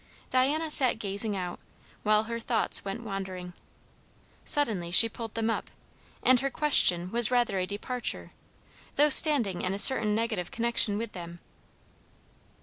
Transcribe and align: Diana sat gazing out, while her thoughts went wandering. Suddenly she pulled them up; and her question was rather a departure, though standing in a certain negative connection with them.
Diana 0.31 0.71
sat 0.71 0.97
gazing 0.97 1.37
out, 1.37 1.59
while 2.01 2.23
her 2.23 2.39
thoughts 2.39 2.83
went 2.83 3.03
wandering. 3.03 3.53
Suddenly 4.43 4.89
she 4.89 5.07
pulled 5.07 5.35
them 5.35 5.47
up; 5.47 5.69
and 6.23 6.39
her 6.39 6.49
question 6.49 7.11
was 7.11 7.29
rather 7.29 7.59
a 7.59 7.67
departure, 7.67 8.31
though 8.95 9.09
standing 9.09 9.61
in 9.61 9.75
a 9.75 9.77
certain 9.77 10.15
negative 10.15 10.49
connection 10.49 10.97
with 10.97 11.11
them. 11.11 11.39